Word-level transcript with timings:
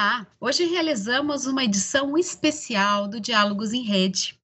Olá! 0.00 0.24
Hoje 0.40 0.64
realizamos 0.64 1.44
uma 1.44 1.64
edição 1.64 2.16
especial 2.16 3.08
do 3.08 3.18
Diálogos 3.18 3.72
em 3.72 3.82
Rede. 3.82 4.38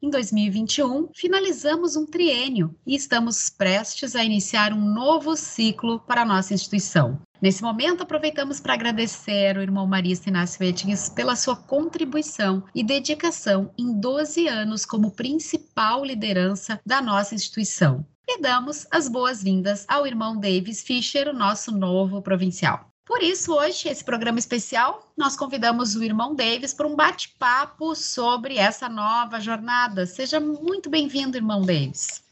Em 0.00 0.08
2021, 0.08 1.10
finalizamos 1.14 1.94
um 1.94 2.06
triênio 2.06 2.74
e 2.86 2.94
estamos 2.94 3.50
prestes 3.50 4.16
a 4.16 4.24
iniciar 4.24 4.72
um 4.72 4.80
novo 4.80 5.36
ciclo 5.36 6.00
para 6.00 6.22
a 6.22 6.24
nossa 6.24 6.54
instituição. 6.54 7.20
Nesse 7.38 7.62
momento, 7.62 8.02
aproveitamos 8.02 8.60
para 8.60 8.72
agradecer 8.72 9.58
ao 9.58 9.62
irmão 9.62 9.86
Marista 9.86 10.30
Inácio 10.30 10.64
Etgens 10.64 11.10
pela 11.10 11.36
sua 11.36 11.54
contribuição 11.54 12.64
e 12.74 12.82
dedicação 12.82 13.70
em 13.76 14.00
12 14.00 14.48
anos 14.48 14.86
como 14.86 15.10
principal 15.10 16.02
liderança 16.02 16.80
da 16.82 17.02
nossa 17.02 17.34
instituição. 17.34 18.06
E 18.26 18.40
damos 18.40 18.86
as 18.90 19.06
boas-vindas 19.06 19.84
ao 19.86 20.06
irmão 20.06 20.40
Davis 20.40 20.82
Fischer, 20.82 21.28
o 21.28 21.34
nosso 21.34 21.70
novo 21.72 22.22
provincial. 22.22 22.93
Por 23.06 23.22
isso, 23.22 23.52
hoje, 23.52 23.88
esse 23.88 24.02
programa 24.02 24.38
especial, 24.38 25.12
nós 25.14 25.36
convidamos 25.36 25.94
o 25.94 26.02
irmão 26.02 26.34
Davis 26.34 26.72
para 26.72 26.86
um 26.86 26.96
bate-papo 26.96 27.94
sobre 27.94 28.56
essa 28.56 28.88
nova 28.88 29.38
jornada. 29.38 30.06
Seja 30.06 30.40
muito 30.40 30.88
bem-vindo, 30.88 31.36
irmão 31.36 31.60
Davis. 31.60 32.22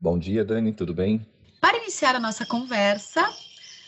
Bom 0.00 0.18
dia, 0.18 0.44
Dani, 0.44 0.72
tudo 0.72 0.92
bem? 0.92 1.24
Para 1.60 1.78
iniciar 1.78 2.16
a 2.16 2.20
nossa 2.20 2.44
conversa, 2.44 3.32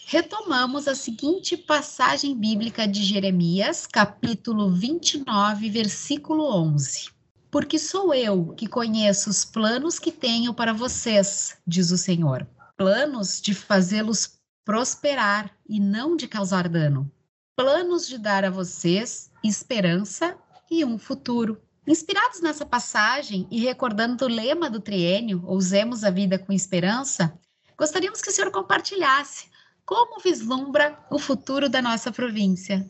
retomamos 0.07 0.87
a 0.87 0.95
seguinte 0.95 1.57
passagem 1.57 2.39
bíblica 2.39 2.87
de 2.87 3.03
Jeremias, 3.03 3.85
capítulo 3.85 4.71
29, 4.71 5.69
versículo 5.69 6.45
11. 6.45 7.09
Porque 7.51 7.77
sou 7.77 8.15
eu 8.15 8.55
que 8.57 8.69
conheço 8.69 9.29
os 9.31 9.45
planos 9.45 9.99
que 9.99 10.13
tenho 10.13 10.55
para 10.55 10.73
vocês, 10.73 11.59
diz 11.67 11.91
o 11.91 11.99
Senhor. 11.99 12.47
Planos 12.77 13.41
de 13.41 13.53
fazê-los 13.53 14.39
prosperar 14.65 15.55
e 15.69 15.79
não 15.79 16.17
de 16.17 16.27
causar 16.27 16.69
dano. 16.69 17.11
Planos 17.57 18.09
de 18.09 18.19
dar 18.19 18.45
a 18.45 18.51
vocês 18.51 19.31
esperança 19.45 20.37
e 20.71 20.85
um 20.85 20.99
futuro. 20.99 21.61
Inspirados 21.87 22.41
nessa 22.41 22.65
passagem 22.65 23.47
e 23.51 23.61
recordando 23.61 24.25
o 24.25 24.29
lema 24.29 24.71
do 24.71 24.81
triênio, 24.81 25.43
Ousemos 25.45 26.03
a 26.03 26.11
Vida 26.11 26.39
com 26.39 26.53
Esperança, 26.53 27.39
gostaríamos 27.77 28.23
que 28.23 28.31
o 28.31 28.33
senhor 28.33 28.51
compartilhasse 28.51 29.49
como 29.85 30.19
vislumbra 30.19 30.99
o 31.11 31.19
futuro 31.19 31.69
da 31.69 31.83
nossa 31.83 32.11
província. 32.11 32.87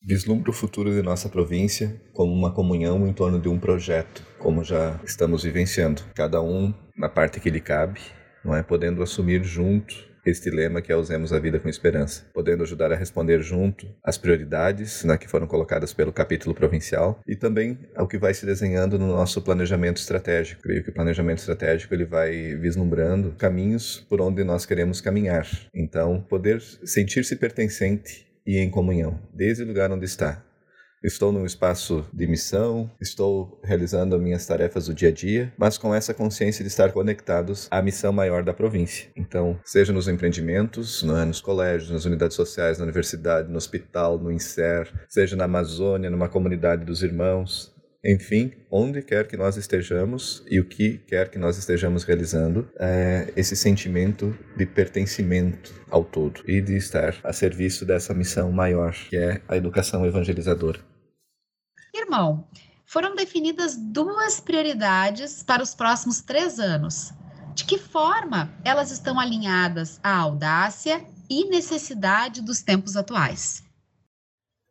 Vislumbra 0.00 0.50
o 0.50 0.54
futuro 0.54 0.94
de 0.94 1.02
nossa 1.02 1.28
província 1.28 2.00
como 2.14 2.32
uma 2.32 2.52
comunhão 2.52 3.04
em 3.04 3.12
torno 3.12 3.40
de 3.40 3.48
um 3.48 3.58
projeto, 3.58 4.24
como 4.38 4.62
já 4.62 5.00
estamos 5.04 5.42
vivenciando, 5.42 6.04
cada 6.14 6.40
um 6.40 6.72
na 6.96 7.08
parte 7.08 7.40
que 7.40 7.50
lhe 7.50 7.60
cabe, 7.60 8.00
não 8.44 8.54
é 8.54 8.62
podendo 8.62 9.02
assumir 9.02 9.42
junto 9.42 10.07
este 10.28 10.50
lema 10.50 10.82
que 10.82 10.92
é 10.92 10.96
Usemos 10.96 11.32
a 11.32 11.38
Vida 11.38 11.58
com 11.58 11.68
Esperança, 11.68 12.24
podendo 12.32 12.62
ajudar 12.62 12.92
a 12.92 12.96
responder 12.96 13.40
junto 13.40 13.86
às 14.02 14.18
prioridades 14.18 15.04
né, 15.04 15.16
que 15.16 15.28
foram 15.28 15.46
colocadas 15.46 15.92
pelo 15.92 16.12
capítulo 16.12 16.54
provincial 16.54 17.20
e 17.26 17.34
também 17.34 17.78
ao 17.96 18.06
que 18.06 18.18
vai 18.18 18.34
se 18.34 18.44
desenhando 18.44 18.98
no 18.98 19.06
nosso 19.06 19.40
planejamento 19.42 19.98
estratégico. 19.98 20.62
Creio 20.62 20.82
que 20.82 20.90
o 20.90 20.94
planejamento 20.94 21.38
estratégico 21.38 21.94
ele 21.94 22.04
vai 22.04 22.54
vislumbrando 22.56 23.32
caminhos 23.38 24.06
por 24.08 24.20
onde 24.20 24.44
nós 24.44 24.66
queremos 24.66 25.00
caminhar. 25.00 25.46
Então, 25.74 26.20
poder 26.20 26.60
sentir-se 26.60 27.36
pertencente 27.36 28.26
e 28.46 28.58
em 28.58 28.70
comunhão, 28.70 29.20
desde 29.32 29.62
o 29.62 29.66
lugar 29.66 29.90
onde 29.92 30.06
está, 30.06 30.42
Estou 31.02 31.30
num 31.30 31.46
espaço 31.46 32.04
de 32.12 32.26
missão, 32.26 32.90
estou 33.00 33.60
realizando 33.62 34.16
as 34.16 34.20
minhas 34.20 34.44
tarefas 34.44 34.86
do 34.86 34.94
dia 34.94 35.10
a 35.10 35.12
dia, 35.12 35.52
mas 35.56 35.78
com 35.78 35.94
essa 35.94 36.12
consciência 36.12 36.64
de 36.64 36.68
estar 36.68 36.90
conectados 36.90 37.68
à 37.70 37.80
missão 37.80 38.12
maior 38.12 38.42
da 38.42 38.52
província. 38.52 39.08
Então, 39.14 39.60
seja 39.64 39.92
nos 39.92 40.08
empreendimentos, 40.08 41.04
nos 41.04 41.40
colégios, 41.40 41.92
nas 41.92 42.04
unidades 42.04 42.34
sociais, 42.34 42.78
na 42.78 42.84
universidade, 42.84 43.48
no 43.48 43.56
hospital, 43.56 44.18
no 44.18 44.32
INSER, 44.32 44.92
seja 45.08 45.36
na 45.36 45.44
Amazônia, 45.44 46.10
numa 46.10 46.28
comunidade 46.28 46.84
dos 46.84 47.00
irmãos, 47.00 47.72
enfim, 48.04 48.52
onde 48.70 49.02
quer 49.02 49.26
que 49.26 49.36
nós 49.36 49.56
estejamos 49.56 50.44
e 50.48 50.60
o 50.60 50.64
que 50.64 50.98
quer 50.98 51.28
que 51.30 51.38
nós 51.38 51.58
estejamos 51.58 52.04
realizando, 52.04 52.68
é 52.78 53.32
esse 53.36 53.56
sentimento 53.56 54.36
de 54.56 54.66
pertencimento 54.66 55.74
ao 55.90 56.04
todo 56.04 56.42
e 56.46 56.60
de 56.60 56.76
estar 56.76 57.16
a 57.22 57.32
serviço 57.32 57.84
dessa 57.84 58.14
missão 58.14 58.50
maior, 58.52 58.92
que 58.92 59.16
é 59.16 59.40
a 59.48 59.56
educação 59.56 60.06
evangelizadora. 60.06 60.78
Irmão, 62.08 62.48
foram 62.86 63.14
definidas 63.14 63.76
duas 63.76 64.40
prioridades 64.40 65.42
para 65.42 65.62
os 65.62 65.74
próximos 65.74 66.22
três 66.22 66.58
anos. 66.58 67.12
De 67.54 67.66
que 67.66 67.76
forma 67.76 68.50
elas 68.64 68.90
estão 68.90 69.20
alinhadas 69.20 70.00
à 70.02 70.16
audácia 70.16 71.04
e 71.28 71.44
necessidade 71.50 72.40
dos 72.40 72.62
tempos 72.62 72.96
atuais? 72.96 73.62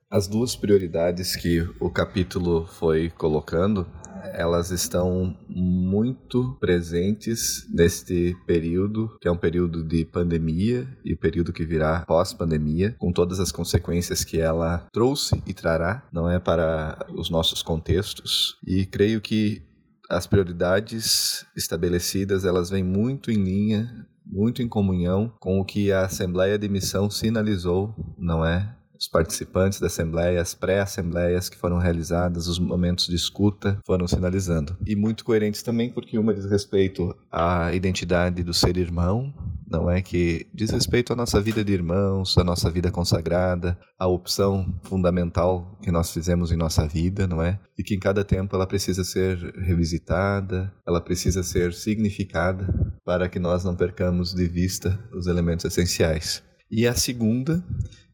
As 0.10 0.26
duas 0.26 0.56
prioridades 0.56 1.36
que 1.36 1.60
o 1.82 1.90
capítulo 1.90 2.66
foi 2.66 3.10
colocando, 3.10 3.86
elas 4.34 4.72
estão 4.72 5.38
muito 5.50 6.56
presentes 6.62 7.68
neste 7.70 8.34
período, 8.46 9.18
que 9.20 9.28
é 9.28 9.32
um 9.32 9.38
período 9.38 9.84
de 9.84 10.06
pandemia 10.06 10.88
e 11.04 11.14
período 11.14 11.52
que 11.52 11.66
virá 11.66 12.06
pós-pandemia, 12.08 12.96
com 12.98 13.12
todas 13.12 13.42
as 13.42 13.52
consequências 13.52 14.24
que 14.24 14.40
ela 14.40 14.88
trouxe 14.94 15.44
e 15.46 15.54
trará, 15.54 16.08
não 16.10 16.30
é 16.30 16.40
para 16.40 17.06
os 17.14 17.30
nossos 17.30 17.62
contextos. 17.62 18.58
E 18.66 18.86
creio 18.86 19.20
que 19.20 19.62
as 20.10 20.26
prioridades 20.26 21.46
estabelecidas, 21.54 22.46
elas 22.46 22.70
vêm 22.70 22.84
muito 22.84 23.30
em 23.30 23.44
linha 23.44 24.08
muito 24.30 24.62
em 24.62 24.68
comunhão 24.68 25.34
com 25.40 25.58
o 25.58 25.64
que 25.64 25.90
a 25.90 26.06
Assembleia 26.06 26.58
de 26.60 26.68
Missão 26.68 27.10
sinalizou, 27.10 27.96
não 28.18 28.46
é? 28.46 28.76
Os 29.00 29.08
participantes 29.08 29.80
da 29.80 29.88
Assembleia, 29.88 30.42
as 30.42 30.54
pré-assembleias 30.54 31.50
que 31.50 31.58
foram 31.58 31.78
realizadas, 31.78 32.48
os 32.48 32.60
momentos 32.60 33.08
de 33.08 33.16
escuta 33.16 33.80
foram 33.86 34.08
sinalizando. 34.08 34.78
E 34.86 34.96
muito 34.96 35.24
coerentes 35.24 35.62
também, 35.62 35.92
porque 35.92 36.18
uma 36.18 36.34
diz 36.34 36.46
respeito 36.46 37.16
à 37.32 37.74
identidade 37.74 38.44
do 38.44 38.54
ser 38.54 38.78
irmão, 38.78 39.34
não 39.70 39.90
é 39.90 40.02
que 40.02 40.48
diz 40.54 40.70
respeito 40.70 41.12
à 41.12 41.16
nossa 41.16 41.42
vida 41.42 41.64
de 41.64 41.74
irmãos, 41.74 42.38
à 42.38 42.44
nossa 42.44 42.72
vida 42.72 42.90
consagrada, 42.90 43.78
à 44.00 44.08
opção 44.08 44.80
fundamental 44.84 45.78
que 45.82 45.92
nós 45.92 46.12
fizemos 46.12 46.52
em 46.52 46.56
nossa 46.56 46.88
vida, 46.88 47.28
não 47.28 47.42
é? 47.42 47.60
E 47.78 47.84
que 47.84 47.94
em 47.94 48.00
cada 48.00 48.24
tempo 48.24 48.56
ela 48.56 48.66
precisa 48.66 49.04
ser 49.04 49.38
revisitada, 49.58 50.74
ela 50.88 51.02
precisa 51.02 51.44
ser 51.44 51.74
significada 51.74 52.68
para 53.04 53.28
que 53.28 53.40
nós 53.40 53.64
não 53.64 53.76
percamos 53.76 54.34
de 54.34 54.48
vista 54.48 54.98
os 55.14 55.28
elementos 55.28 55.66
essenciais. 55.66 56.44
E 56.72 56.88
a 56.88 56.94
segunda 56.94 57.64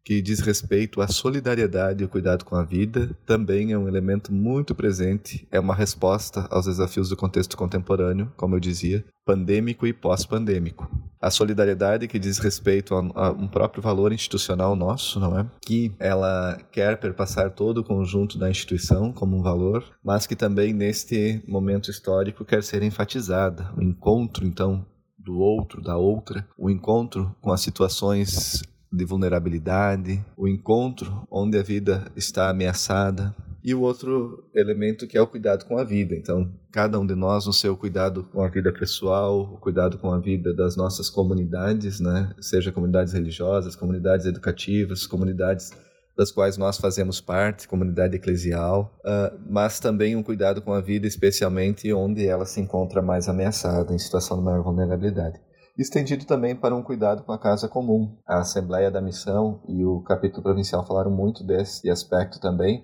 que 0.03 0.21
diz 0.21 0.39
respeito 0.41 1.01
à 1.01 1.07
solidariedade 1.07 2.03
e 2.03 2.05
o 2.05 2.09
cuidado 2.09 2.43
com 2.43 2.55
a 2.55 2.63
vida, 2.63 3.09
também 3.25 3.71
é 3.71 3.77
um 3.77 3.87
elemento 3.87 4.33
muito 4.33 4.75
presente, 4.75 5.47
é 5.49 5.59
uma 5.59 5.73
resposta 5.73 6.47
aos 6.51 6.65
desafios 6.65 7.09
do 7.09 7.15
contexto 7.15 7.55
contemporâneo, 7.55 8.31
como 8.35 8.55
eu 8.55 8.59
dizia, 8.59 9.03
pandêmico 9.25 9.87
e 9.87 9.93
pós-pandêmico. 9.93 10.89
A 11.21 11.31
solidariedade 11.31 12.07
que 12.09 12.19
diz 12.19 12.37
respeito 12.37 12.93
a, 12.93 13.31
um 13.31 13.47
próprio 13.47 13.81
valor 13.81 14.11
institucional 14.11 14.75
nosso, 14.75 15.21
não 15.21 15.39
é? 15.39 15.45
Que 15.61 15.93
ela 15.97 16.59
quer 16.69 16.97
perpassar 16.97 17.51
todo 17.51 17.77
o 17.77 17.83
conjunto 17.83 18.37
da 18.37 18.49
instituição 18.49 19.13
como 19.13 19.37
um 19.37 19.41
valor, 19.41 19.85
mas 20.03 20.27
que 20.27 20.35
também 20.35 20.73
neste 20.73 21.41
momento 21.47 21.89
histórico 21.89 22.43
quer 22.43 22.61
ser 22.61 22.83
enfatizada. 22.83 23.71
O 23.77 23.81
encontro, 23.81 24.45
então, 24.45 24.85
do 25.17 25.39
outro, 25.39 25.81
da 25.81 25.95
outra, 25.95 26.45
o 26.57 26.69
encontro 26.69 27.33
com 27.39 27.53
as 27.53 27.61
situações 27.61 28.61
de 28.93 29.05
vulnerabilidade, 29.05 30.23
o 30.37 30.47
encontro 30.47 31.27
onde 31.31 31.57
a 31.57 31.63
vida 31.63 32.05
está 32.15 32.49
ameaçada, 32.49 33.35
e 33.63 33.73
o 33.73 33.81
outro 33.81 34.49
elemento 34.53 35.07
que 35.07 35.17
é 35.17 35.21
o 35.21 35.27
cuidado 35.27 35.65
com 35.65 35.77
a 35.77 35.85
vida. 35.85 36.13
Então, 36.13 36.51
cada 36.69 36.99
um 36.99 37.07
de 37.07 37.15
nós 37.15 37.45
no 37.45 37.53
seu 37.53 37.77
cuidado 37.77 38.25
com 38.25 38.43
a 38.43 38.49
vida 38.49 38.73
pessoal, 38.73 39.41
o 39.41 39.57
cuidado 39.57 39.97
com 39.97 40.11
a 40.11 40.19
vida 40.19 40.53
das 40.53 40.75
nossas 40.75 41.09
comunidades, 41.09 42.01
né? 42.01 42.35
Seja 42.41 42.73
comunidades 42.73 43.13
religiosas, 43.13 43.75
comunidades 43.75 44.25
educativas, 44.25 45.07
comunidades 45.07 45.71
das 46.15 46.29
quais 46.29 46.57
nós 46.57 46.77
fazemos 46.77 47.21
parte, 47.21 47.67
comunidade 47.67 48.17
eclesial, 48.17 48.93
uh, 48.99 49.35
mas 49.49 49.79
também 49.79 50.15
um 50.15 50.21
cuidado 50.21 50.61
com 50.61 50.73
a 50.73 50.81
vida, 50.81 51.07
especialmente 51.07 51.91
onde 51.91 52.27
ela 52.27 52.45
se 52.45 52.59
encontra 52.59 53.01
mais 53.01 53.29
ameaçada, 53.29 53.93
em 53.93 53.97
situação 53.97 54.37
de 54.37 54.43
maior 54.43 54.61
vulnerabilidade 54.61 55.39
estendido 55.77 56.25
também 56.25 56.55
para 56.55 56.75
um 56.75 56.83
cuidado 56.83 57.23
com 57.23 57.31
a 57.31 57.39
casa 57.39 57.67
comum. 57.67 58.17
A 58.27 58.39
Assembleia 58.39 58.91
da 58.91 59.01
Missão 59.01 59.61
e 59.67 59.83
o 59.83 60.01
capítulo 60.03 60.43
provincial 60.43 60.85
falaram 60.85 61.11
muito 61.11 61.43
desse 61.43 61.89
aspecto 61.89 62.39
também, 62.39 62.83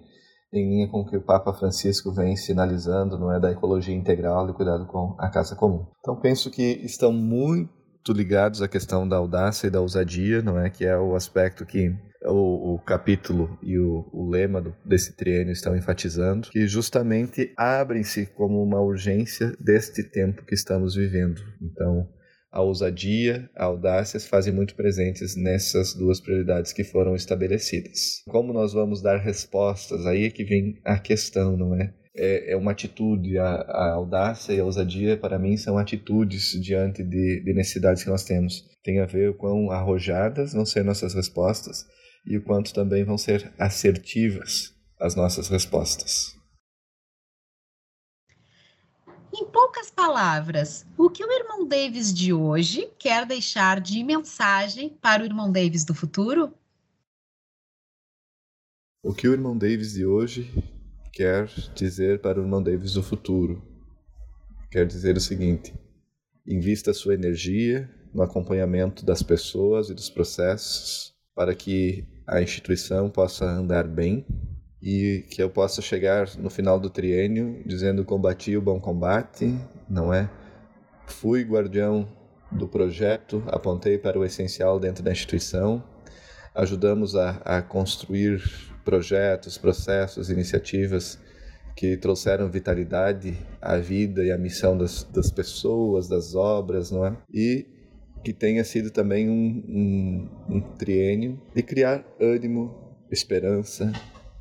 em 0.52 0.68
linha 0.68 0.90
com 0.90 1.02
o 1.02 1.06
que 1.06 1.18
o 1.18 1.22
Papa 1.22 1.54
Francisco 1.54 2.12
vem 2.12 2.36
sinalizando, 2.36 3.20
não 3.20 3.32
é, 3.32 3.40
da 3.40 3.52
ecologia 3.52 3.96
integral 3.96 4.50
e 4.50 4.54
cuidado 4.54 4.88
com 4.88 5.16
a 5.20 5.30
casa 5.30 5.56
comum. 5.56 5.86
Então 6.00 6.20
penso 6.20 6.50
que 6.50 6.82
estão 6.84 7.14
muito 7.14 7.70
ligados 8.12 8.62
à 8.62 8.68
questão 8.68 9.08
da 9.08 9.18
audácia 9.18 9.68
e 9.68 9.70
da 9.70 9.82
ousadia, 9.82 10.42
não 10.42 10.60
é, 10.60 10.70
que 10.70 10.86
é 10.86 10.98
o 10.98 11.16
aspecto 11.16 11.66
que 11.66 11.96
o, 12.26 12.74
o, 12.74 12.80
capítulo 12.80 13.58
e 13.62 13.78
o, 13.78 14.10
o 14.12 14.30
lema 14.30 14.62
do, 14.62 14.76
desse 14.84 15.16
triênio 15.16 15.54
estão 15.54 15.76
enfatizando, 15.78 16.50
que 16.50 16.68
justamente 16.68 17.54
abrem-se 17.56 18.26
como 18.26 18.62
uma 18.62 18.82
urgência 18.82 19.56
deste 19.60 20.04
tempo 20.04 20.44
que 20.44 20.56
estamos 20.56 20.96
vivendo. 20.96 21.42
Então, 21.62 22.08
a 22.52 22.62
ousadia, 22.62 23.50
a 23.56 23.66
audácia 23.66 24.20
se 24.20 24.28
fazem 24.28 24.54
muito 24.54 24.76
presentes 24.76 25.36
nessas 25.36 25.94
duas 25.94 26.20
prioridades 26.20 26.74
que 26.74 26.84
foram 26.84 27.16
estabelecidas. 27.16 28.24
Como 28.28 28.52
nós 28.52 28.74
vamos 28.74 29.02
dar 29.02 29.18
respostas? 29.18 30.06
Aí 30.06 30.26
é 30.26 30.30
que 30.30 30.44
vem 30.44 30.80
a 30.84 30.98
questão, 30.98 31.56
não 31.56 31.76
é? 31.76 31.94
É, 32.16 32.54
é 32.54 32.58
uma 32.58 32.72
atitude, 32.72 33.38
a, 33.38 33.46
a, 33.46 33.92
audácia 33.94 34.52
e 34.54 34.60
a 34.60 34.66
ousadia, 34.66 35.16
para 35.16 35.38
mim, 35.38 35.56
são 35.58 35.78
atitudes 35.78 36.52
diante 36.62 37.04
de, 37.04 37.44
de 37.44 37.54
necessidades 37.54 38.04
que 38.04 38.10
nós 38.10 38.24
temos. 38.24 38.66
Tem 38.84 39.00
a 39.00 39.06
ver 39.06 39.38
com 39.38 39.70
arrojadas 39.72 40.54
vão 40.54 40.66
ser 40.66 40.84
nossas 40.84 41.14
respostas 41.14 41.86
e 42.26 42.36
o 42.36 42.44
quanto 42.44 42.74
também 42.74 43.04
vão 43.04 43.18
ser 43.18 43.54
assertivas 43.58 44.74
as 45.00 45.16
nossas 45.16 45.48
respostas. 45.48 46.39
Em 49.42 49.46
poucas 49.46 49.90
palavras, 49.90 50.86
o 50.98 51.10
que 51.10 51.24
o 51.24 51.32
irmão 51.32 51.66
Davis 51.66 52.14
de 52.14 52.34
hoje 52.34 52.92
quer 53.00 53.26
deixar 53.26 53.80
de 53.80 54.04
mensagem 54.04 54.90
para 54.90 55.24
o 55.24 55.26
irmão 55.26 55.50
Davis 55.50 55.86
do 55.86 55.96
futuro? 55.96 56.54
O 59.02 59.14
que 59.14 59.30
o 59.30 59.32
irmão 59.32 59.58
Davis 59.58 59.94
de 59.94 60.06
hoje 60.06 60.52
quer 61.14 61.48
dizer 61.74 62.20
para 62.20 62.38
o 62.38 62.44
irmão 62.44 62.62
Davis 62.62 62.92
do 62.92 63.02
futuro? 63.02 63.64
Quer 64.70 64.86
dizer 64.86 65.16
o 65.16 65.22
seguinte: 65.22 65.74
invista 66.46 66.94
sua 66.94 67.14
energia 67.14 67.90
no 68.14 68.22
acompanhamento 68.22 69.06
das 69.06 69.24
pessoas 69.24 69.90
e 69.90 69.94
dos 69.94 70.10
processos 70.10 71.16
para 71.34 71.56
que 71.56 72.06
a 72.28 72.42
instituição 72.42 73.10
possa 73.10 73.46
andar 73.46 73.88
bem 73.88 74.26
e 74.82 75.26
que 75.30 75.42
eu 75.42 75.50
possa 75.50 75.82
chegar 75.82 76.36
no 76.38 76.50
final 76.50 76.80
do 76.80 76.90
triênio 76.90 77.62
dizendo 77.66 78.06
combati 78.06 78.56
o 78.56 78.62
bom 78.62 78.80
combate, 78.80 79.54
não 79.90 80.14
é? 80.14 80.30
Fui 81.06 81.44
guardião 81.44 82.08
do 82.52 82.68
projeto, 82.68 83.44
apontei 83.48 83.98
para 83.98 84.18
o 84.18 84.24
essencial 84.24 84.80
dentro 84.80 85.04
da 85.04 85.12
instituição, 85.12 85.84
ajudamos 86.56 87.16
a, 87.16 87.32
a 87.44 87.62
construir 87.62 88.42
projetos, 88.84 89.58
processos, 89.58 90.30
iniciativas 90.30 91.20
que 91.76 91.96
trouxeram 91.96 92.50
vitalidade 92.50 93.38
à 93.62 93.78
vida 93.78 94.24
e 94.24 94.32
à 94.32 94.38
missão 94.38 94.78
das, 94.78 95.04
das 95.04 95.32
pessoas, 95.32 96.08
das 96.08 96.36
obras, 96.36 96.92
não 96.92 97.06
é? 97.06 97.16
E 97.34 97.66
que 98.24 98.34
tenha 98.34 98.64
sido 98.64 98.92
também 98.92 99.30
um, 99.30 99.64
um, 99.68 100.56
um 100.56 100.62
triênio 100.78 101.42
de 101.56 101.64
criar 101.64 102.04
ânimo, 102.20 102.98
esperança, 103.10 103.92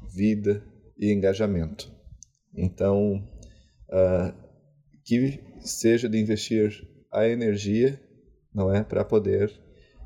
vida 0.08 0.62
e 0.98 1.12
engajamento. 1.12 1.90
Então, 2.54 3.22
uh, 3.88 4.32
que 5.04 5.40
seja 5.60 6.08
de 6.08 6.18
investir 6.18 6.86
a 7.12 7.26
energia, 7.26 8.00
não 8.54 8.72
é, 8.74 8.82
para 8.82 9.04
poder 9.04 9.52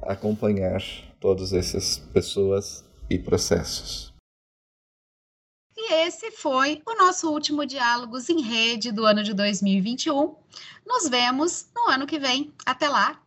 acompanhar 0.03 0.83
todas 1.21 1.53
essas 1.53 1.99
pessoas 1.99 2.85
e 3.09 3.19
processos. 3.19 4.13
E 5.77 5.95
esse 6.07 6.31
foi 6.31 6.83
o 6.87 6.95
nosso 6.97 7.31
último 7.31 7.65
Diálogos 7.67 8.29
em 8.29 8.41
Rede 8.43 8.93
do 8.93 9.05
ano 9.05 9.23
de 9.23 9.33
2021. 9.33 10.37
Nos 10.87 11.09
vemos 11.09 11.67
no 11.75 11.91
ano 11.91 12.07
que 12.07 12.19
vem. 12.19 12.53
Até 12.65 12.89
lá! 12.89 13.21